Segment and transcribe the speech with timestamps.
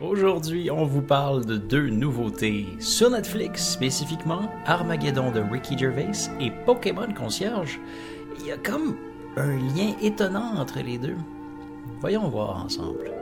[0.00, 6.50] Aujourd'hui, on vous parle de deux nouveautés sur Netflix, spécifiquement Armageddon de Ricky Gervais et
[6.50, 7.78] Pokémon Concierge.
[8.40, 8.96] Il y a comme
[9.36, 11.14] un lien étonnant entre les deux.
[12.00, 13.12] Voyons voir ensemble.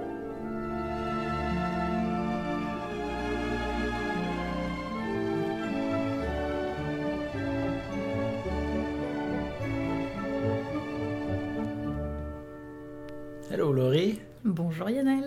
[13.51, 14.21] Hello Laurie?
[14.43, 15.22] Bonjour Yannel.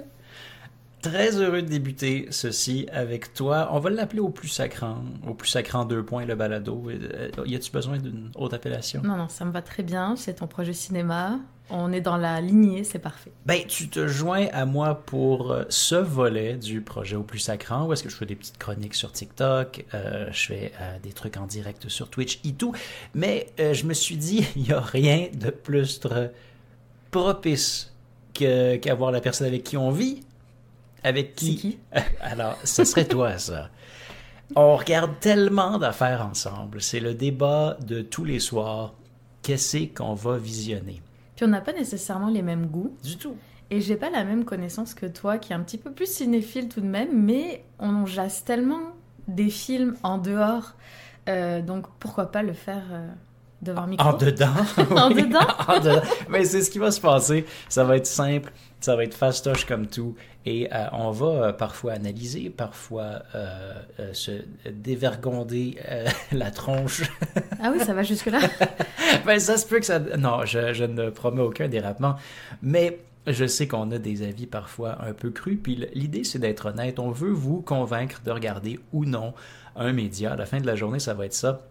[1.06, 3.70] Très heureux de débuter ceci avec toi.
[3.74, 6.90] On va l'appeler au plus sacrant, au plus sacrant deux points le balado.
[6.90, 9.04] Euh, y a-tu besoin d'une autre appellation?
[9.04, 10.16] Non, non, ça me va très bien.
[10.16, 11.38] C'est ton projet cinéma.
[11.70, 13.32] On est dans la lignée, c'est parfait.
[13.46, 17.86] Ben, tu te joins à moi pour euh, ce volet du projet au plus sacrant,
[17.86, 20.72] où est-ce que je fais des petites chroniques sur TikTok, euh, je fais
[21.04, 22.74] des trucs en direct sur Twitch et tout.
[23.14, 26.02] Mais je me suis dit, il n'y a rien de plus
[27.12, 27.94] propice
[28.34, 30.25] qu'avoir la personne avec qui on vit
[31.06, 31.78] avec qui?
[32.22, 33.70] Alors, ce serait toi, ça.
[34.56, 36.82] On regarde tellement d'affaires ensemble.
[36.82, 38.96] C'est le débat de tous les soirs.
[39.44, 41.02] Qu'est-ce qu'on va visionner?
[41.36, 42.96] Puis on n'a pas nécessairement les mêmes goûts.
[43.04, 43.36] Du tout.
[43.70, 46.70] Et j'ai pas la même connaissance que toi, qui est un petit peu plus cinéphile
[46.70, 48.96] tout de même, mais on jase tellement
[49.28, 50.74] des films en dehors.
[51.30, 53.08] Euh, donc pourquoi pas le faire euh,
[53.62, 54.08] devant micro?
[54.10, 54.48] En dedans.
[54.96, 55.48] en dedans?
[55.68, 56.02] en dedans.
[56.30, 57.46] Mais c'est ce qui va se passer.
[57.70, 58.52] Ça va être simple.
[58.80, 60.16] Ça va être fastoche comme tout.
[60.46, 63.74] Et euh, on va euh, parfois analyser, parfois euh,
[64.14, 64.32] se
[64.70, 65.78] dévergonder
[66.32, 67.04] la tronche.
[67.62, 68.40] ah oui, ça va jusque-là?
[69.26, 70.00] ben, ça se peut que ça...
[70.00, 72.16] Non, je, je ne promets aucun dérapement.
[72.62, 76.68] Mais je sais qu'on a des avis parfois un peu crus, puis l'idée c'est d'être
[76.68, 77.00] honnête.
[77.00, 79.34] On veut vous convaincre de regarder ou non
[79.76, 80.34] un média.
[80.34, 81.62] À la fin de la journée, ça va être ça.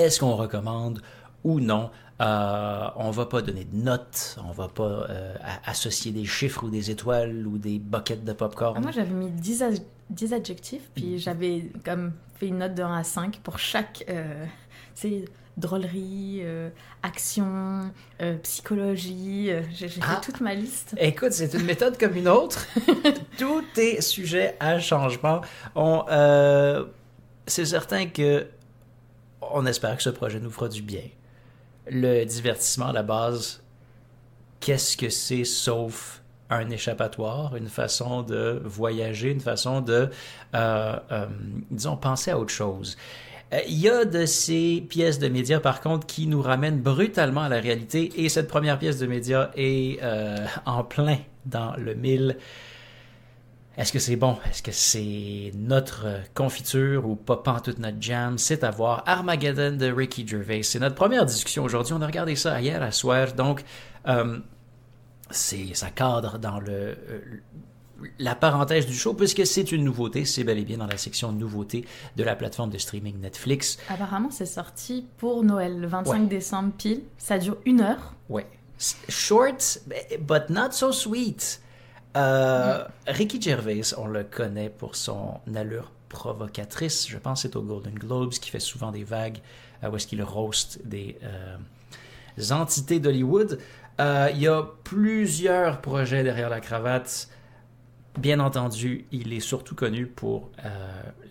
[0.00, 1.02] Est-ce qu'on recommande
[1.44, 1.90] ou non?
[2.22, 5.34] Euh, on va pas donner de notes, on va pas euh,
[5.64, 8.76] associer des chiffres ou des étoiles ou des buckets de popcorn.
[8.78, 9.62] Ah, moi, j'avais mis 10,
[10.32, 11.18] adjectifs, puis mm.
[11.18, 14.46] j'avais comme fait une note de 1 à 5 pour chaque euh,
[15.58, 16.70] drôlerie, euh,
[17.02, 17.90] action,
[18.42, 19.50] psychologie.
[19.72, 20.20] J'ai fait ah.
[20.24, 20.94] toute ma liste.
[20.98, 22.66] Écoute, c'est une méthode comme une autre.
[23.38, 25.42] Tout est sujet à changement.
[25.74, 26.04] On,
[27.46, 28.46] c'est certain que
[29.40, 31.02] on espère que ce projet nous fera du bien
[31.90, 33.62] le divertissement à la base,
[34.60, 40.08] qu'est-ce que c'est sauf un échappatoire, une façon de voyager, une façon de,
[40.54, 41.26] euh, euh,
[41.70, 42.96] disons, penser à autre chose?
[43.52, 47.42] Euh, il y a de ces pièces de médias, par contre, qui nous ramènent brutalement
[47.42, 50.00] à la réalité, et cette première pièce de médias est
[50.66, 52.36] en plein dans le mille.
[53.76, 54.36] Est-ce que c'est bon?
[54.50, 58.36] Est-ce que c'est notre confiture ou pas toute notre jam?
[58.36, 59.02] C'est à voir.
[59.06, 60.62] Armageddon de Ricky Gervais.
[60.62, 61.94] C'est notre première discussion aujourd'hui.
[61.94, 63.32] On a regardé ça hier à soir.
[63.32, 63.64] Donc,
[64.08, 64.38] euh,
[65.30, 67.20] c'est ça cadre dans le, euh,
[68.18, 70.24] la parenthèse du show puisque c'est une nouveauté.
[70.24, 71.84] C'est bel et bien dans la section nouveautés
[72.16, 73.78] de la plateforme de streaming Netflix.
[73.88, 77.02] Apparemment, c'est sorti pour Noël, le 25 décembre pile.
[77.18, 78.14] Ça dure une heure.
[78.28, 78.46] Ouais.
[79.08, 79.78] Short,
[80.20, 81.60] but not so sweet.
[82.16, 87.08] Euh, Ricky Gervais, on le connaît pour son allure provocatrice.
[87.08, 89.38] Je pense que c'est au Golden Globes qui fait souvent des vagues
[89.84, 91.56] euh, où est-ce qu'il roast des euh,
[92.50, 93.58] entités d'Hollywood.
[93.98, 97.28] il y a plusieurs projets derrière la cravate.
[98.18, 100.50] Bien entendu, il est surtout connu pour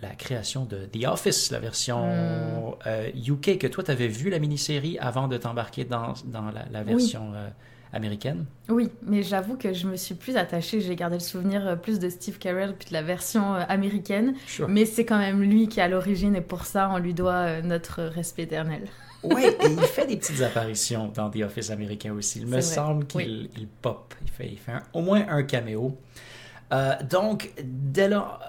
[0.01, 2.77] la création de The Office, la version
[3.15, 7.33] UK, que toi, tu avais vu la mini-série avant de t'embarquer dans, dans la, version
[7.93, 8.45] américaine.
[8.69, 11.99] Oui, mais j'avoue que je me suis plus attachée, j'ai gardé le souvenir euh, plus
[11.99, 14.35] de Steve Carell puis de la version euh, américaine.
[14.67, 17.33] Mais c'est quand même lui qui est à l'origine et pour ça, on lui doit
[17.33, 18.83] euh, notre respect éternel.
[19.23, 22.39] oui, et il fait des petites apparitions dans The Office américain aussi.
[22.39, 23.49] Il me semble qu'il
[23.81, 24.13] pop.
[24.21, 25.97] Il fait, il fait au moins un caméo.
[27.09, 28.39] donc, dès là,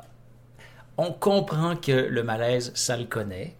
[0.96, 3.56] on comprend que le malaise, ça le connaît.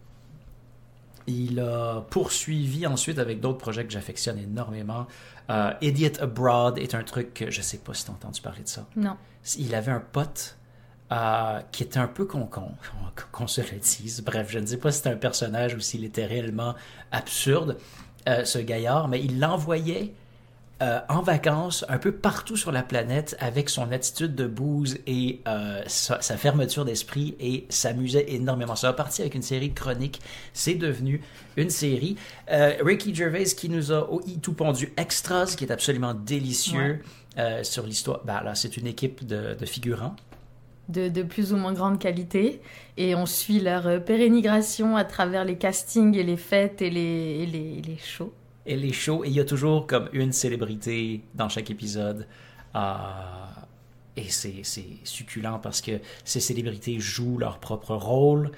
[1.27, 5.07] Il a poursuivi ensuite avec d'autres projets que j'affectionne énormément.
[5.51, 8.63] Euh, Idiot Abroad est un truc que je sais pas si tu as entendu parler
[8.63, 8.87] de ça.
[8.97, 9.17] Non.
[9.59, 10.57] Il avait un pote
[11.11, 12.73] euh, qui était un peu con-con,
[13.33, 14.23] qu'on se le dise.
[14.25, 16.75] Bref, je ne sais pas si c'était un personnage ou s'il était réellement
[17.11, 17.79] absurde,
[18.29, 20.15] euh, ce gaillard, mais il l'envoyait
[20.83, 25.43] euh, en vacances un peu partout sur la planète avec son attitude de bouse et
[25.47, 28.75] euh, sa, fermeture d'esprit et s'amusait énormément.
[28.77, 30.23] Ça a parti avec une série de chroniques.
[30.55, 31.21] C'est devenu
[31.59, 32.17] une série.
[32.51, 37.03] Euh, Ricky Gervais qui nous a au tout pondu Extras, qui est absolument délicieux
[37.63, 38.23] sur l'histoire.
[38.25, 40.17] Ben, là, c'est une équipe de, figurants.
[40.89, 42.63] De, de, plus ou moins grande qualité
[42.97, 47.47] et on suit leur pérénigration à travers les castings et les fêtes et les, et
[47.47, 48.33] les, les shows
[48.67, 52.27] elle est chaud et il y a toujours comme une célébrité dans chaque épisode.
[52.75, 52.89] Euh,
[54.17, 54.63] et c'est
[55.05, 58.51] succulent parce que ces célébrités jouent leur propre rôle.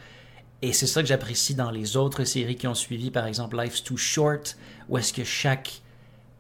[0.61, 3.83] Et c'est ça que j'apprécie dans les autres séries qui ont suivi, par exemple Life's
[3.83, 4.57] Too Short,
[4.89, 5.83] où est-ce que chaque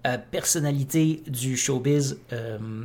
[0.07, 2.85] euh, personnalité du showbiz euh,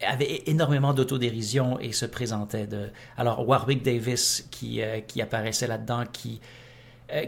[0.00, 2.88] avait énormément d'autodérision et se présentait de...
[3.16, 6.40] Alors Warwick Davis qui, qui apparaissait là-dedans, qui,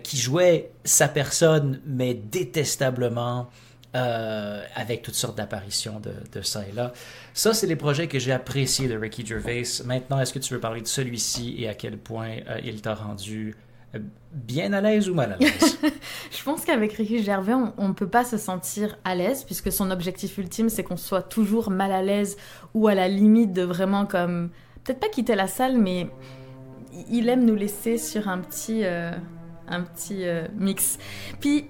[0.02, 3.48] qui jouait sa personne, mais détestablement,
[3.92, 6.92] avec toutes sortes d'apparitions de, ça et là.
[7.32, 9.62] Ça, c'est les projets que j'ai appréciés de Ricky Gervais.
[9.84, 12.30] Maintenant, est-ce que tu veux parler de celui-ci et à quel point
[12.64, 13.54] il t'a rendu
[14.32, 15.78] bien à l'aise ou mal à l'aise?
[16.30, 19.90] Je pense qu'avec Ricky Gervais, on ne peut pas se sentir à l'aise, puisque son
[19.90, 22.36] objectif ultime, c'est qu'on soit toujours mal à l'aise
[22.74, 24.50] ou à la limite de vraiment comme...
[24.82, 26.08] Peut-être pas quitter la salle, mais
[27.10, 29.12] il aime nous laisser sur un petit, euh,
[29.68, 30.98] un petit euh, mix.
[31.40, 31.66] Puis,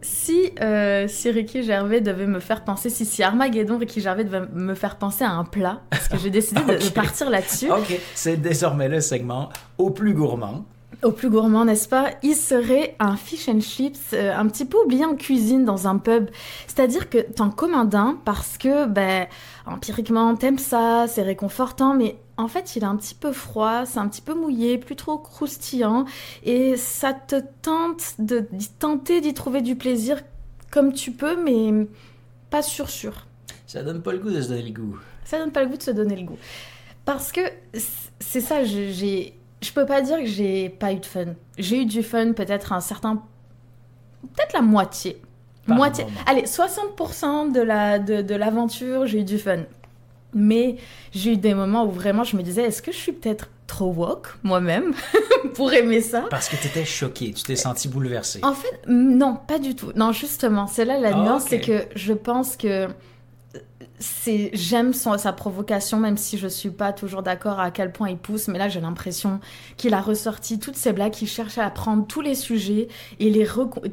[0.00, 4.46] si, euh, si Ricky Gervais devait me faire penser, si, si Armageddon, Ricky Gervais devait
[4.52, 7.70] me faire penser à un plat, parce que j'ai décidé de, partir là-dessus.
[7.70, 10.64] Ok, c'est désormais le segment au plus gourmand.
[11.04, 12.10] Au plus gourmand, n'est-ce pas?
[12.24, 15.96] Il serait un fish and chips euh, un petit peu oublié en cuisine dans un
[15.96, 16.28] pub.
[16.66, 19.28] C'est-à-dire que t'en commandes un parce que, ben,
[19.64, 24.00] empiriquement, t'aimes ça, c'est réconfortant, mais en fait, il est un petit peu froid, c'est
[24.00, 26.04] un petit peu mouillé, plus trop croustillant,
[26.42, 28.48] et ça te tente de
[28.80, 30.20] tenter d'y trouver du plaisir
[30.72, 31.86] comme tu peux, mais
[32.50, 33.26] pas sûr sûr.
[33.68, 34.98] Ça donne pas le goût de se donner le goût.
[35.24, 36.38] Ça donne pas le goût de se donner le goût.
[37.04, 37.40] Parce que
[38.18, 41.34] c'est ça, j'ai je peux pas dire que j'ai pas eu de fun.
[41.58, 43.22] J'ai eu du fun, peut-être un certain.
[44.34, 45.20] Peut-être la moitié.
[45.66, 46.06] moitié.
[46.26, 49.64] Allez, 60% de la de, l'aventure, j'ai eu du fun.
[50.34, 50.76] Mais
[51.12, 53.92] j'ai eu des moments où vraiment je me disais, est-ce que je suis peut-être trop
[53.92, 54.94] woke moi-même
[55.54, 56.26] pour aimer ça?
[56.30, 58.40] Parce que tu étais choquée, tu t'es sentie bouleversée.
[58.42, 59.90] En fait, non, pas du tout.
[59.96, 62.88] Non, justement, c'est là la ah, nuance, c'est que je pense que
[63.98, 68.18] c'est j'aime sa provocation même si je suis pas toujours d'accord à quel point il
[68.18, 69.40] pousse mais là j'ai l'impression
[69.76, 72.88] qu'il a ressorti toutes ces blagues qu'il cherche à prendre tous les sujets
[73.18, 73.46] et les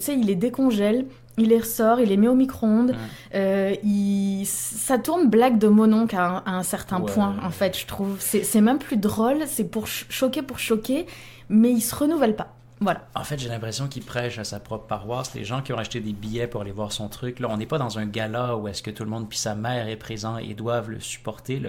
[0.08, 1.06] il les décongèle
[1.38, 2.96] il les ressort, il les met au micro-ondes.
[3.34, 4.46] Euh, il...
[4.46, 8.18] Ça tourne blague de mononc à, un, certain point, en fait, je trouve.
[8.20, 11.06] C'est même plus drôle, c'est pour choquer pour choquer,
[11.50, 12.55] mais il se renouvelle pas.
[12.82, 13.08] Voilà.
[13.16, 15.34] En fait, j'ai l'impression qu'il prêche à sa propre paroisse.
[15.34, 17.66] Les gens qui ont acheté des billets pour aller voir son truc, là, on n'est
[17.66, 20.38] pas dans un gala où est-ce que tout le monde puis sa mère est présent
[20.38, 21.62] et doivent le supporter.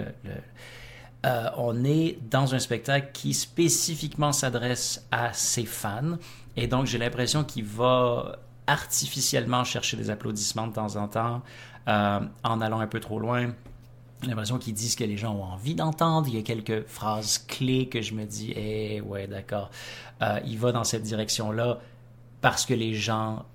[1.25, 6.17] Euh, on est dans un spectacle qui spécifiquement s'adresse à ses fans.
[6.57, 11.41] Et donc, j'ai l'impression qu'il va artificiellement chercher des applaudissements de temps en temps,
[11.87, 13.53] euh, en allant un peu trop loin.
[14.21, 16.27] J'ai l'impression qu'ils disent que les gens ont envie d'entendre.
[16.27, 19.69] Il y a quelques phrases clés que je me dis, eh ouais, d'accord.
[20.21, 21.79] Euh, il va dans cette direction-là
[22.41, 23.45] parce que les gens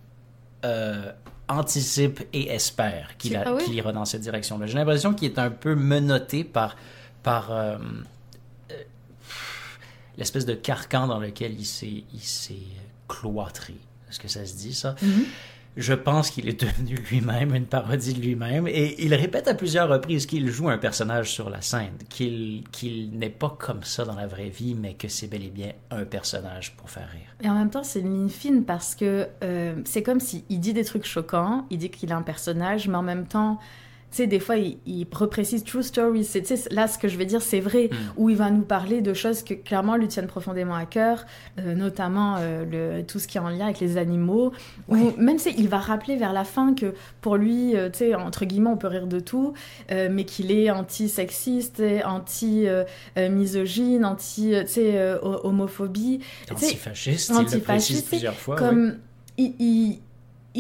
[0.64, 1.11] euh,
[1.49, 4.67] anticipent et espèrent qu'il ah ira dans cette direction-là.
[4.67, 6.76] J'ai l'impression qu'il est un peu menotté par,
[7.25, 7.76] par euh,
[10.17, 12.05] l'espèce de carcan dans lequel il s'est
[13.08, 13.75] cloîtré.
[14.08, 14.94] Est-ce que ça se dit, ça?
[15.03, 15.25] Mm-hmm
[15.76, 19.88] je pense qu'il est devenu lui-même une parodie de lui-même et il répète à plusieurs
[19.88, 22.62] reprises qu'il joue un personnage sur la scène, qu'il
[23.12, 26.04] n'est pas comme ça dans la vraie vie, mais que c'est bel et bien un
[26.04, 27.34] personnage pour faire rire.
[27.42, 30.74] Et en même temps, c'est une ligne fine parce que euh, c'est comme s'il dit
[30.74, 33.58] des trucs choquants, il dit qu'il est un personnage, mais en même temps,
[34.17, 36.25] sais, des fois, il, il reprécise true stories.
[36.25, 37.97] C'est, là, ce que je vais dire, c'est vrai, mm.
[38.17, 41.25] où il va nous parler de choses que clairement lui tiennent profondément à cœur,
[41.58, 44.53] euh, notamment euh, le, tout ce qui est en lien avec les animaux.
[44.89, 48.15] Ou même, si il va rappeler vers la fin que pour lui, euh, tu sais,
[48.15, 49.55] entre guillemets, on peut rire de tout,
[49.91, 56.20] mais qu'il est anti-sexiste, anti-misogyne, anti, tu sais, homophobie.
[56.51, 58.56] Antifasciste, il plusieurs fois.
[58.56, 58.98] Comme,
[59.39, 60.01] il il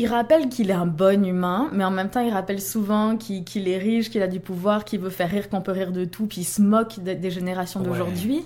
[0.06, 3.78] rappelle qu'il est un bon humain, mais en même temps, il rappelle souvent qu'il est
[3.78, 6.40] riche, qu'il a du pouvoir, qu'il veut faire rire, qu'on peut rire de tout, puis
[6.42, 8.42] il se moque des, générations d'aujourd'hui.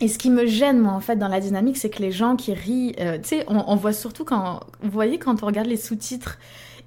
[0.00, 2.36] Et ce qui me gêne, moi, en fait, dans la dynamique, c'est que les gens
[2.36, 5.78] qui rient, euh, tu sais, on, voit surtout quand, vous voyez, quand on regarde les
[5.78, 6.38] sous-titres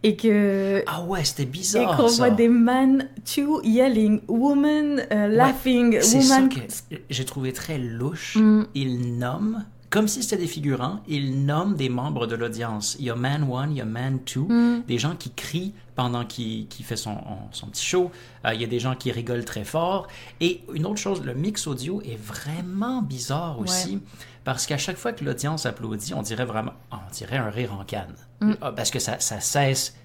[0.04, 5.28] et que ah ouais c'était bizarre et qu'on voit des men too yelling woman uh,
[5.28, 8.64] laughing ouais, woman ça que j'ai trouvé très louche mm.
[8.76, 12.96] ils nomment comme si c'était des figurants, ils nomment des membres de l'audience.
[13.00, 14.84] Il y a Man One, il y a Man Two, mm.
[14.88, 17.18] des gens qui crient pendant qu'il fait son,
[17.52, 18.12] son, petit show.
[18.46, 20.08] Euh, il y a des gens qui rigolent très fort.
[20.42, 24.00] Et une autre chose, le mix audio est vraiment bizarre aussi,
[24.44, 27.84] parce qu'à chaque fois que l'audience applaudit, on dirait vraiment, on dirait un rire en
[27.84, 28.52] canne, mm.
[28.62, 29.96] euh, parce que ça, ça, cesse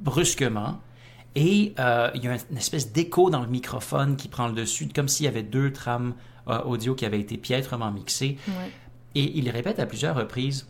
[0.00, 0.80] brusquement.
[1.36, 4.88] Et euh, il y a une espèce d'écho dans le microphone qui prend le dessus,
[4.92, 6.14] comme s'il y avait deux trames
[6.46, 8.36] audio qui avaient été piètrement mixées.
[9.14, 10.66] Et il répète à plusieurs reprises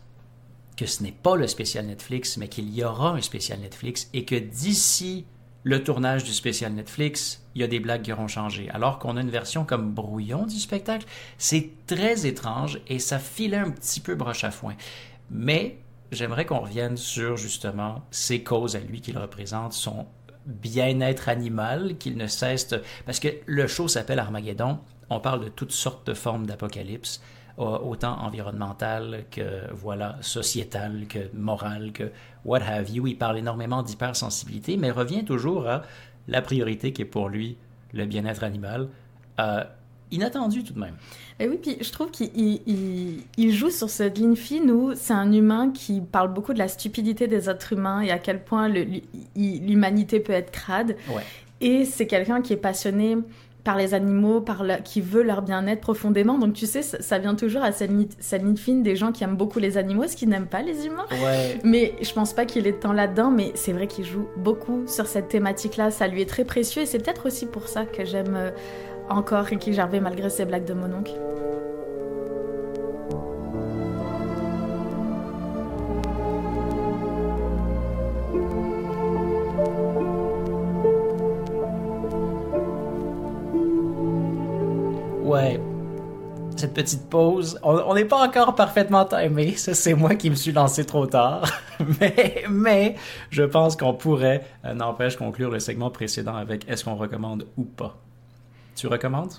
[0.77, 4.25] que ce n'est pas le spécial Netflix, mais qu'il y aura un spécial Netflix et
[4.25, 5.25] que d'ici
[5.63, 8.69] le tournage du spécial Netflix, il y a des blagues qui auront changé.
[8.69, 11.07] Alors qu'on a une version comme brouillon du spectacle,
[11.39, 14.75] c'est très étrange et ça filait un petit peu broche à foin.
[15.31, 15.79] Mais
[16.11, 20.05] j'aimerais qu'on revienne sur justement ces causes à lui qu'il représente, son
[20.45, 22.83] bien-être animal, qu'il ne cesse de...
[23.07, 24.77] Parce que le show s'appelle Armageddon,
[25.09, 27.21] on parle de toutes sortes de formes d'apocalypse,
[27.57, 32.11] autant environnementales que voilà sociétales, que morales, que
[32.43, 33.07] what have you.
[33.07, 35.83] Il parle énormément d'hypersensibilité, mais revient toujours à
[36.27, 37.57] la priorité qui est pour lui
[37.93, 38.89] le bien-être animal.
[39.39, 39.63] Euh,
[40.11, 40.95] inattendu tout de même.
[41.39, 42.29] Et oui, puis je trouve qu'il
[43.37, 46.67] il, joue sur cette ligne fine où c'est un humain qui parle beaucoup de la
[46.67, 48.69] stupidité des êtres humains et à quel point
[49.35, 50.95] l'humanité peut être crade.
[51.09, 51.23] Ouais.
[51.61, 53.17] Et c'est quelqu'un qui est passionné
[53.65, 56.37] par les animaux, par qui veut leur bien-être profondément.
[56.37, 59.59] Donc tu sais, ça, vient toujours à cette ligne, fine des gens qui aiment beaucoup
[59.59, 61.07] les animaux, ce qui n'aiment pas les humains.
[61.11, 61.59] Ouais.
[61.63, 65.07] Mais je pense pas qu'il est tant là-dedans, mais c'est vrai qu'il joue beaucoup sur
[65.07, 65.89] cette thématique-là.
[65.89, 68.51] Ça lui est très précieux et c'est peut-être aussi pour ça que j'aime euh,
[69.09, 70.93] encore Ricky Gervais malgré ses blagues de mon
[86.75, 90.85] petite pause, on n'est pas encore parfaitement timé, ça c'est moi qui me suis lancé
[90.85, 91.49] trop tard,
[91.99, 92.95] mais, mais
[93.31, 97.63] je pense qu'on pourrait, euh, n'empêche, conclure le segment précédent avec est-ce qu'on recommande ou
[97.63, 97.97] pas.
[98.75, 99.33] Tu recommandes?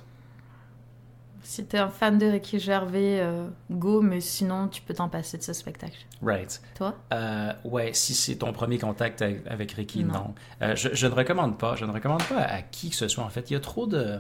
[1.47, 5.39] Si t'es un fan de Ricky Gervais, euh, go, mais sinon tu peux t'en passer
[5.39, 5.97] de ce spectacle.
[6.21, 6.61] Right.
[6.75, 6.97] Toi?
[7.15, 10.35] Euh, Ouais, si c'est ton premier contact avec Ricky, non.
[10.61, 11.77] Euh, je, ne recommande pas.
[11.77, 13.23] Je ne recommande pas à qui que ce soit.
[13.23, 14.19] En fait, il y a trop de,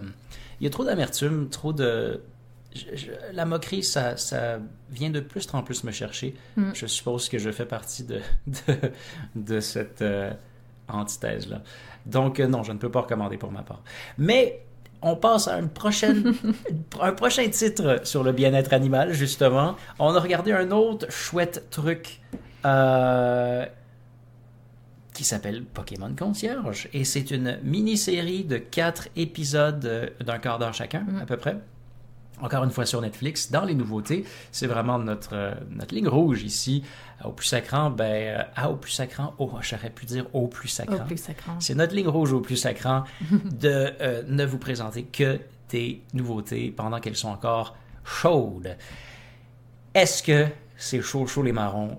[0.60, 2.22] il y a trop d'amertume, trop de.
[3.32, 4.58] La moquerie, ça, ça
[4.90, 6.34] vient de plus en plus me chercher.
[6.56, 6.72] Mm.
[6.74, 8.74] Je suppose que je fais partie de, de,
[9.34, 10.04] de cette
[10.88, 11.62] antithèse-là.
[12.06, 13.82] Donc, non, je ne peux pas recommander pour ma part.
[14.18, 14.66] Mais
[15.02, 16.34] on passe à une prochaine,
[17.00, 19.76] un prochain titre sur le bien-être animal, justement.
[19.98, 22.20] On a regardé un autre chouette truc
[22.64, 23.66] euh,
[25.12, 26.88] qui s'appelle Pokémon Concierge.
[26.92, 31.20] Et c'est une mini-série de quatre épisodes d'un quart d'heure chacun, mm.
[31.22, 31.56] à peu près
[32.40, 34.24] encore une fois sur Netflix, dans les nouveautés.
[34.52, 36.82] C'est vraiment notre, euh, notre ligne rouge ici.
[37.24, 40.96] Au plus sacrant, ben, euh, au plus sacrant, oh, j'aurais pu dire au plus sacrant.
[40.96, 41.58] Au plus sacrant.
[41.60, 45.40] C'est notre ligne rouge au plus sacrant de euh, ne vous présenter que
[45.70, 48.76] des nouveautés pendant qu'elles sont encore chaudes.
[49.94, 51.98] Est-ce que c'est chaud, chaud les marrons,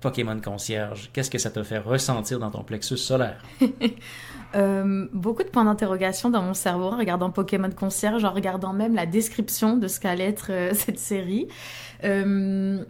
[0.00, 3.42] Pokémon Concierge, qu'est-ce que ça te fait ressentir dans ton plexus solaire?
[4.54, 8.94] Euh, beaucoup de points d'interrogation dans mon cerveau en regardant Pokémon Concierge, en regardant même
[8.94, 11.48] la description de ce qu'allait être euh, cette série.
[12.04, 12.84] Euh,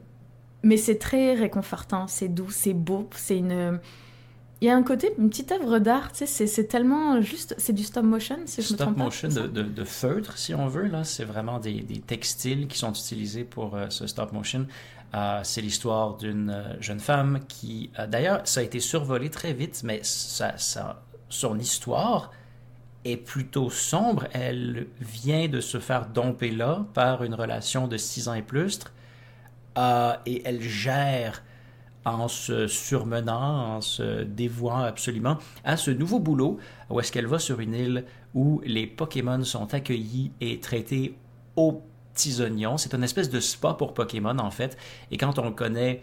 [0.63, 3.81] mais c'est très réconfortant, c'est doux, c'est beau, c'est une...
[4.61, 7.73] Il y a un côté, une petite œuvre d'art, tu sais, c'est tellement juste, c'est
[7.73, 9.11] du stop motion, si je me trompe pas.
[9.11, 12.79] Stop motion de, de, feutre, si on veut, là, c'est vraiment des, des, textiles qui
[12.79, 14.69] sont utilisés pour ce stop motion.
[15.43, 20.57] c'est l'histoire d'une jeune femme qui, d'ailleurs, ça a été survolé très vite, mais ça,
[20.59, 21.03] ça
[21.33, 22.31] son histoire
[23.05, 24.27] est plutôt sombre.
[24.33, 28.81] Elle vient de se faire domper là par une relation de six ans et plus.
[29.79, 31.43] Euh, et elle gère
[32.05, 36.59] en se surmenant, en se dévouant absolument à ce nouveau boulot
[36.91, 41.17] où est-ce qu'elle va sur une île où les Pokémon sont accueillis et traités
[41.57, 42.77] aux petits oignons.
[42.77, 44.77] C'est une espèce de spa pour Pokémon en fait.
[45.11, 46.03] Et quand on connaît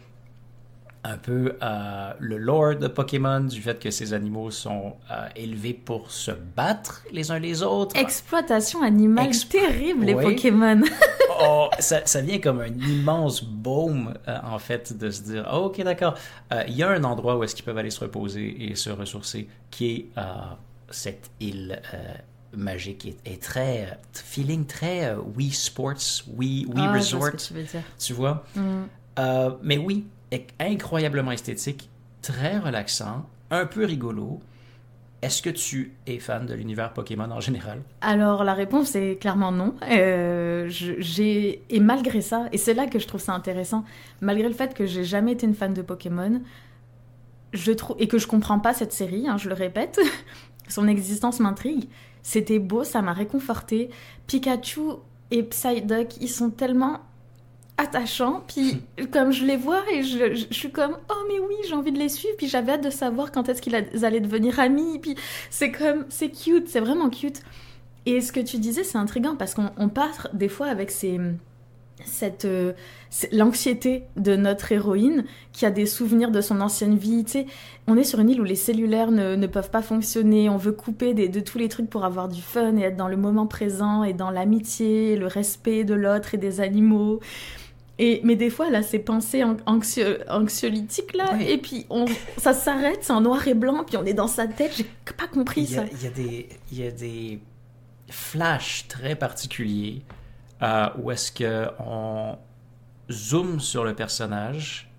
[1.03, 5.73] un peu euh, le lore de Pokémon, du fait que ces animaux sont euh, élevés
[5.73, 7.95] pour se battre les uns les autres.
[7.95, 10.81] Exploitation animale terrible, les Pokémon.
[11.41, 15.65] oh, ça, ça, vient comme un immense baume, euh, en fait, de se dire, oh,
[15.65, 16.15] ok, d'accord,
[16.67, 19.47] il y a un endroit où est-ce qu'ils peuvent aller se reposer et se ressourcer,
[19.71, 20.05] qui est
[20.89, 21.81] cette île
[22.51, 27.35] magique et, très feeling très Wii Sports, Wii, Wii ah, Resort.
[27.37, 27.83] tu, veux dire.
[27.97, 28.43] tu vois?
[28.55, 28.85] Mm.
[29.61, 30.05] mais oui,
[30.59, 31.89] incroyablement esthétique,
[32.21, 34.39] très relaxant, un peu rigolo.
[35.21, 37.81] Est-ce que tu es fan de l'univers Pokémon en général?
[37.99, 39.75] Alors la réponse est clairement non.
[39.89, 43.83] Euh, j'ai et malgré ça, et c'est là que je trouve ça intéressant,
[44.21, 46.41] malgré le fait que j'ai jamais été une fan de Pokémon,
[47.51, 49.99] je trouve et que je comprends pas cette série, hein, je le répète,
[50.69, 51.89] son existence m'intrigue.
[52.23, 53.89] C'était beau, ça m'a réconforté.
[54.27, 54.81] Pikachu
[55.31, 57.01] et Psyduck, ils sont tellement
[57.79, 58.43] attachant.
[58.47, 58.81] Puis
[59.11, 62.09] comme je les vois et je, suis comme oh mais oui j'ai envie de les
[62.09, 62.35] suivre.
[62.37, 64.99] Puis j'avais hâte de savoir quand est-ce qu'ils allaient devenir amis.
[64.99, 65.15] Puis
[65.49, 67.41] c'est comme c'est cute, c'est vraiment cute.
[68.05, 71.19] Et ce que tu disais c'est intriguant parce qu'on part des fois avec ces
[72.05, 72.73] cette euh,
[73.31, 77.25] l'anxiété de notre héroïne qui a des souvenirs de son ancienne vie.
[77.25, 77.45] Tu sais,
[77.87, 80.49] on est sur une île où les cellulaires ne, ne peuvent pas fonctionner.
[80.49, 83.07] On veut couper des- de tous les trucs pour avoir du fun et être dans
[83.07, 87.19] le moment présent et dans l'amitié, le respect de l'autre et des animaux.
[88.01, 91.43] Et, mais des fois, là, ces pensées an- anxio- anxiolytiques, là, Oui.
[91.49, 92.05] et puis on,
[92.37, 94.71] ça s'arrête, c'est en noir et blanc, puis on est dans sa tête.
[94.77, 94.85] J'ai
[95.17, 95.81] pas compris Il y, ça.
[95.81, 97.39] a, il y a des, il y a des
[98.09, 100.01] flashs très particuliers
[100.63, 102.37] euh, où est-ce qu'on
[103.11, 104.89] zoome sur le personnage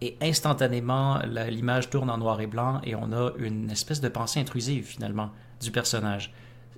[0.00, 4.40] et instantanément l'image tourne en noir et blanc et on a une espèce de pensée
[4.40, 6.32] intrusive finalement du personnage.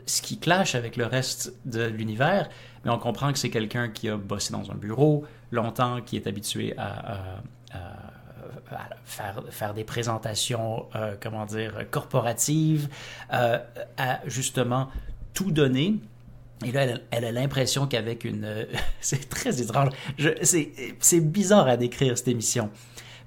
[0.04, 2.50] Ce qui clash avec le reste de l'univers,
[2.84, 6.26] mais on comprend que c'est quelqu'un qui a bossé dans un bureau longtemps, qui est
[6.26, 7.40] habitué à,
[9.50, 12.88] faire, des présentations, euh, comment dire, corporatives,
[13.32, 13.58] euh,
[13.96, 14.88] à justement
[15.32, 16.00] tout donner.
[16.64, 18.66] Et là, elle, a l'impression qu'avec une...
[19.00, 19.90] c'est très étrange.
[20.40, 22.70] C'est bizarre à décrire cette émission.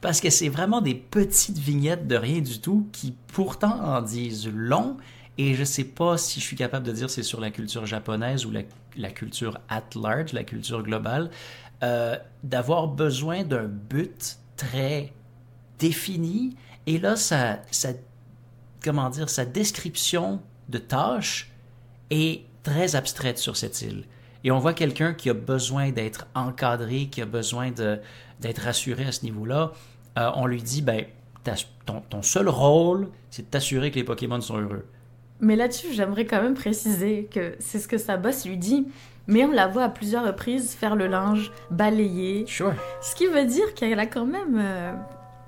[0.01, 4.47] Parce que c'est vraiment des petites vignettes de rien du tout qui pourtant en disent
[4.47, 4.97] long.
[5.38, 8.46] Et je sais pas si je suis capable de dire c'est sur la culture japonaise
[8.46, 11.29] ou la, culture at large, la culture globale,
[11.84, 15.13] euh, d'avoir besoin d'un but très
[15.77, 16.56] défini.
[16.88, 17.60] Et là, sa,
[18.84, 21.51] comment dire, sa description de tâche
[22.10, 24.06] est très abstraite sur cette île.
[24.44, 29.12] Et on voit quelqu'un qui a besoin d'être encadré, qui a besoin d'être rassuré à
[29.12, 29.72] ce niveau-là.
[30.17, 31.06] Euh, on lui dit, ben,
[31.86, 34.86] ton, ton seul rôle, c'est de t'assurer que les Pokémon sont heureux.
[35.39, 38.88] Mais là-dessus, j'aimerais quand même préciser que c'est ce que sa boss lui dit.
[39.27, 42.46] Mais on la voit à plusieurs reprises faire le linge, balayer.
[42.48, 42.74] Sure.
[43.01, 44.94] Ce qui veut dire qu'elle a quand même, euh,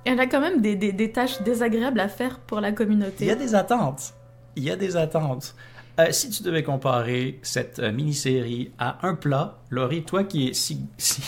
[0.04, 3.24] elle a quand même des, des- des tâches désagréables à faire pour la communauté.
[3.24, 4.12] Il y a des attentes.
[4.56, 5.54] Il y a des attentes.
[6.00, 10.54] Euh, si tu devais comparer cette euh, mini-série à un plat, Laurie, toi qui es
[10.54, 11.22] si, si,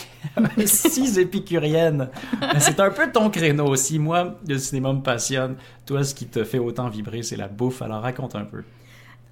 [0.65, 2.09] si épicurienne,
[2.59, 3.99] c'est un peu ton créneau aussi.
[3.99, 5.55] Moi, le cinéma me passionne.
[5.85, 7.81] Toi, ce qui te fait autant vibrer, c'est la bouffe.
[7.81, 8.63] Alors raconte un peu.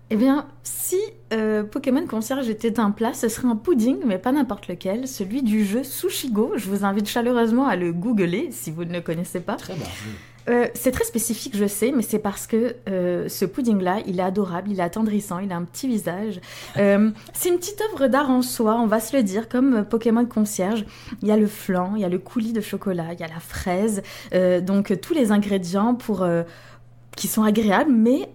[0.10, 1.00] Eh bien, si
[1.32, 5.42] euh, Pokémon Concierge était un plat, ce serait un pudding, mais pas n'importe lequel, celui
[5.42, 6.52] du jeu Sushigo.
[6.58, 9.56] Je vous invite chaleureusement à le googler si vous ne le connaissez pas.
[9.56, 9.86] Très jeu.
[10.50, 14.24] Euh, c'est très spécifique, je sais, mais c'est parce que euh, ce pudding-là, il est
[14.24, 16.40] adorable, il est attendrissant, il a un petit visage.
[16.78, 20.26] Euh, c'est une petite œuvre d'art en soi, on va se le dire, comme Pokémon
[20.26, 20.86] Concierge.
[21.22, 23.28] Il y a le flan, il y a le coulis de chocolat, il y a
[23.28, 24.02] la fraise,
[24.64, 26.26] donc tous les ingrédients pour...
[27.16, 28.30] qui sont agréables, mais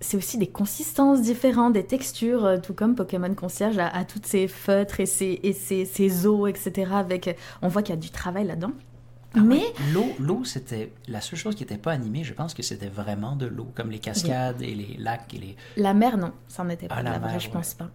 [0.00, 4.48] c'est aussi des consistances différentes, des textures, tout comme Pokémon Concierge a, a toutes ses
[4.48, 6.92] feutres et ses, et ses os, etc.
[6.94, 8.72] Avec, on voit qu'il y a du travail là-dedans.
[9.34, 12.24] Ah mais oui, l'eau, l'eau, c'était la seule chose qui n'était pas animée.
[12.24, 15.56] Je pense que c'était vraiment de l'eau, comme les cascades et les lacs et les.
[15.76, 16.96] La mer, non, ça n'en était pas.
[16.98, 17.52] Ah, la mer, je ouais.
[17.52, 17.90] pense pas.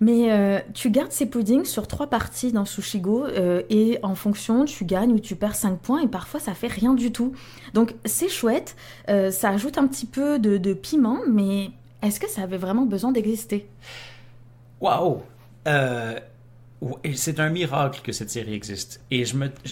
[0.00, 4.66] Mais euh, tu gardes ces puddings sur trois parties dans Sushigo euh, et en fonction,
[4.66, 7.32] tu gagnes ou tu perds 5 points et parfois ça fait rien du tout.
[7.72, 8.76] Donc c'est chouette,
[9.08, 11.70] euh, ça ajoute un petit peu de, de piment, mais
[12.02, 13.66] est-ce que ça avait vraiment besoin d'exister?
[14.80, 15.22] Waouh!
[17.14, 19.00] C'est un miracle que cette série existe.
[19.10, 19.24] Et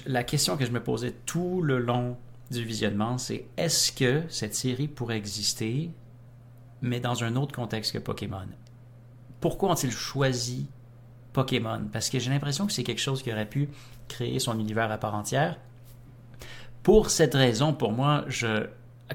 [0.07, 2.17] la question que je me posais tout le long
[2.51, 5.91] du visionnement, c'est est-ce que cette série pourrait exister,
[6.81, 8.47] mais dans un autre contexte que Pokémon?
[9.41, 10.69] Pourquoi ont-ils choisi
[11.33, 11.83] Pokémon?
[11.93, 13.69] Parce que j'ai l'impression que c'est quelque chose qui aurait pu
[14.09, 15.59] créer son univers à part entière.
[16.83, 18.25] Pour cette raison, pour moi,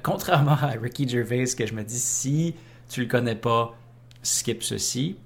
[0.03, 2.55] contrairement à Ricky Gervais, que je me dis si
[2.89, 3.75] tu le connais pas,
[4.21, 5.17] skip ceci.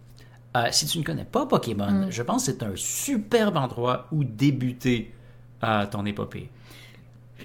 [0.57, 2.11] Euh, si tu ne connais pas Pokémon, Mm.
[2.11, 5.13] je pense que c'est un superbe endroit où débuter
[5.63, 6.49] euh, ton épopée.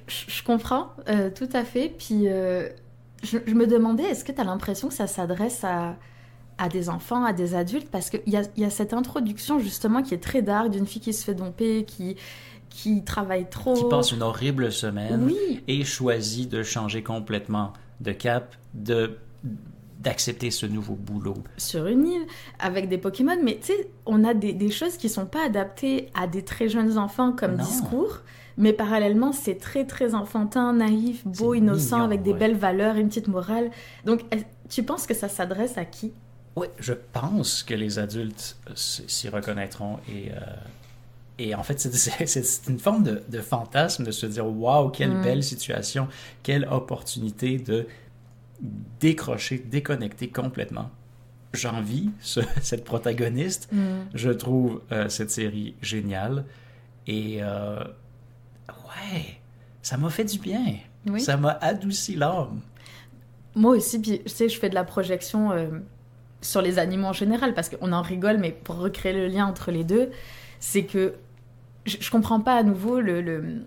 [0.08, 1.88] Je, je comprends euh, tout à fait.
[1.96, 2.68] Puis euh,
[3.22, 5.96] je, je me demandais, est-ce que tu as l'impression que ça s'adresse à,
[6.58, 7.88] à des enfants, à des adultes?
[7.90, 11.00] Parce qu'il y a, y a cette introduction justement qui est très dark d'une fille
[11.02, 12.16] qui se fait domper, qui,
[12.70, 13.74] qui travaille trop.
[13.74, 19.16] Qui passe une horrible semaine Oui, et choisit de changer complètement de cap, de
[20.10, 21.34] d'accepter ce nouveau boulot.
[21.56, 22.26] sur une île
[22.60, 26.08] avec des Pokémon, mais tu sais, on a des, des choses qui sont pas adaptées
[26.14, 27.64] à des très jeunes enfants comme Non.
[27.64, 28.20] discours,
[28.56, 32.38] mais parallèlement, c'est très très enfantin, naïf, beau, innocent, mignon, avec des ouais.
[32.38, 33.70] belles valeurs, une petite morale.
[34.04, 34.20] Donc,
[34.70, 36.12] tu penses que ça s'adresse à qui?
[36.54, 40.36] Oui, je pense que les adultes s'y reconnaîtront et euh,
[41.38, 45.22] et en fait, c'est- une forme de, de fantasme de se dire waouh, quelle Mm.
[45.22, 46.08] belle situation,
[46.42, 47.86] quelle opportunité de
[49.00, 50.90] décrocher, déconnecter complètement.
[51.52, 53.70] J'envie ce- cette protagoniste.
[54.14, 56.44] Je trouve euh, cette série géniale
[57.06, 57.82] et euh,
[58.68, 59.38] ouais,
[59.82, 60.64] ça m'a fait du bien.
[61.08, 61.20] Oui.
[61.20, 62.60] Ça m'a adouci l'âme.
[63.54, 65.68] Moi aussi, puis tu sais, je fais de la projection euh,
[66.42, 69.70] sur les animaux en général, parce qu'on en rigole, mais pour recréer le lien entre
[69.70, 70.10] les deux,
[70.60, 71.14] c'est que
[71.86, 73.20] je, je comprends pas à nouveau le.
[73.22, 73.62] le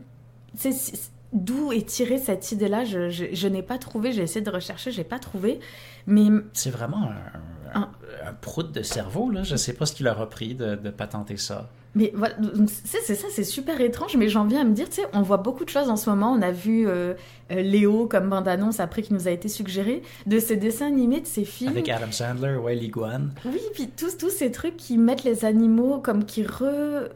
[0.54, 4.24] tu sais, si- D'où est tirée cette idée-là Je, je, je n'ai pas trouvé, j'ai
[4.24, 5.60] essayé de rechercher, j'ai pas trouvé.
[6.08, 7.04] Mais C'est vraiment
[7.74, 7.90] un, un,
[8.26, 9.44] un prout de cerveau, là.
[9.44, 11.70] Je sais pas ce qu'il a pris de, de patenter ça.
[11.96, 12.36] Mais voilà,
[12.68, 15.38] c'est ça, c'est super étrange, mais j'en viens à me dire, tu sais, on voit
[15.38, 16.32] beaucoup de choses en ce moment.
[16.32, 17.16] On a vu euh,
[17.52, 21.26] euh, Léo comme bande-annonce après qui nous a été suggéré, de ces dessins animés, de
[21.28, 21.72] ces films.
[21.72, 23.34] Avec Adam Sandler, ouais, l'iguane.
[23.44, 27.10] Oui, puis tous, tous ces trucs qui mettent les animaux comme qui re...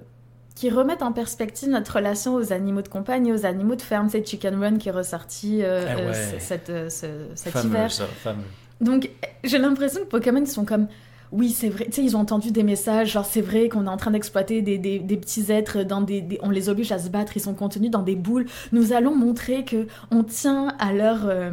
[0.55, 4.07] qui remettent en perspective notre relation aux animaux de compagnie, aux animaux de ferme.
[4.09, 6.13] C'est Chicken Run qui est ressorti euh, Ah euh, ouais.
[6.13, 7.91] c- cet, euh, ce- cet fameux, hiver.
[7.91, 8.43] ça, fameux.
[8.81, 9.09] Donc,
[9.43, 10.87] j'ai l'impression que Pokémon, ils sont comme.
[11.31, 11.85] Oui, c'est vrai.
[11.85, 14.61] Tu sais, ils ont entendu des messages, genre c'est vrai qu'on est en train d'exploiter
[14.61, 17.39] des, des, des petits êtres dans des, des- On les oblige à se battre, ils
[17.39, 18.45] sont contenus dans des boules.
[18.71, 21.49] Nous allons montrer que on tient à leur euh,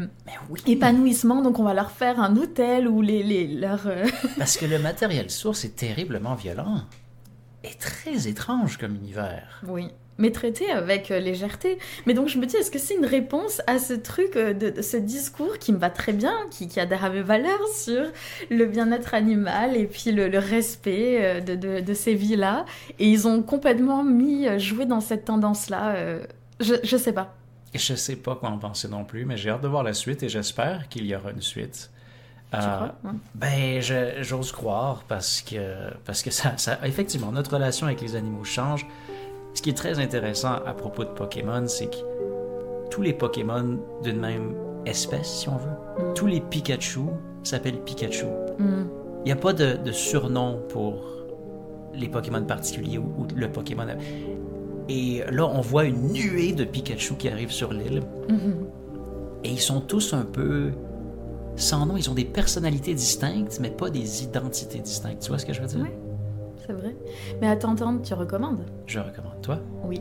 [0.51, 3.87] oui, épanouissement, donc on va leur faire un hôtel où les, les, leurs.
[3.87, 4.05] euh,
[4.37, 6.83] parce que le matériel source est terriblement violent
[7.64, 9.61] et très étrange comme univers.
[9.66, 9.88] Oui.
[10.18, 11.79] Mais traité avec euh, légèreté.
[12.05, 14.68] Mais donc je me dis, est-ce que c'est une réponse à ce truc, euh, de,
[14.68, 18.05] de ce discours qui me va très bien, qui, à mes valeurs sur
[18.51, 22.66] le bien-être animal et puis le, le respect euh, de, de, de ces vies-là?
[22.99, 26.18] Et ils ont complètement mis, joué dans cette tendance-là.
[26.61, 27.35] je, je sais pas.
[27.75, 30.23] Je sais pas quoi en penser non plus, mais j'ai hâte de voir la suite
[30.23, 31.90] et j'espère qu'il y aura une suite.
[32.53, 32.95] Tu Euh, crois?
[33.05, 33.19] Ouais.
[33.35, 38.17] Ben, je- j'ose croire parce que, parce que ça, ça, effectivement, notre relation avec les
[38.17, 38.87] animaux change.
[39.55, 41.97] Ce qui est très intéressant à propos de Pokémon, c'est que
[42.91, 44.55] tous les Pokémon d'une même
[44.87, 45.71] espèce, si on veut,
[46.11, 46.15] Mm.
[46.15, 47.01] tous les Pikachu
[47.43, 48.27] s'appellent Pikachu.
[48.59, 48.85] Mm.
[49.21, 51.05] Il n'y a pas de, de surnom pour
[51.95, 53.87] les Pokémon particuliers ou, ou le Pokémon.
[54.89, 58.03] Et là, on voit une nuée de Pikachu qui arrive sur l'île.
[58.29, 58.67] Mhm.
[59.45, 60.71] Et ils sont tous un peu
[61.61, 61.96] sans nom.
[61.96, 65.23] Ils ont des personnalités distinctes, mais pas des identités distinctes.
[65.23, 65.81] Tu vois ce que je veux dire?
[65.81, 65.99] Ouais.
[66.66, 66.94] C'est vrai.
[67.40, 68.64] Mais à t'entendre, tu recommandes?
[68.87, 69.40] Je recommande.
[69.42, 69.59] Toi?
[69.85, 70.01] Oui.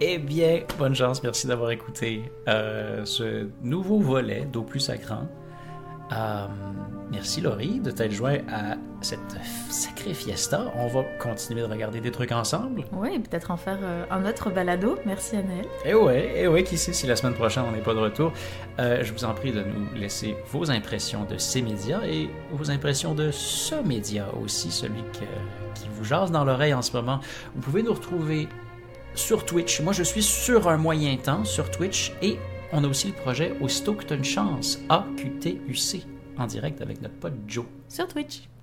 [0.00, 1.22] Eh bien, bonne chance.
[1.22, 5.28] Merci d'avoir écouté euh, ce nouveau volet d'Au plus sacrant.
[6.12, 6.46] Euh,
[7.10, 9.20] merci Laurie de t'être joint à cette
[9.70, 10.66] sacrée fiesta.
[10.76, 12.84] On va continuer de regarder des trucs ensemble.
[12.92, 14.98] Oui, et peut-être en faire euh, un autre balado.
[15.06, 15.64] Merci Anaël.
[15.86, 18.32] Eh ouais, eh ouais, qui sait si la semaine prochaine on n'est pas de retour.
[18.80, 22.70] Euh, je vous en prie de nous laisser vos impressions de ces médias et vos
[22.70, 27.20] impressions de ce média aussi, celui que- qui vous jase dans l'oreille en ce moment.
[27.54, 28.48] Vous pouvez nous retrouver
[29.14, 29.80] sur Twitch.
[29.80, 32.36] Moi, je suis sur un moyen temps sur Twitch et
[32.72, 36.06] on a aussi le projet Aussitôt que t'as une chance, AQTUC,
[36.38, 37.66] en direct avec notre pote Joe.
[37.88, 38.53] Sur Twitch.